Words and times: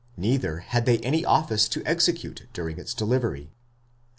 neither 0.17 0.61
had 0.61 0.87
they 0.87 0.97
any 1.01 1.23
office 1.23 1.67
to 1.69 1.85
execute 1.85 2.47
during 2.53 2.79
its 2.79 2.91
delivery. 2.91 3.51